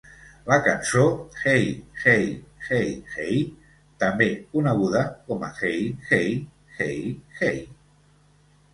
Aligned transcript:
La 0.51 0.55
cançó 0.67 1.03
"Hey-Hey-Hey-Hey", 1.41 3.45
també 4.07 4.31
coneguda 4.57 5.07
com 5.31 5.49
a 5.51 5.53
"Hey-Hey-Hey-Hey!" 5.63 7.65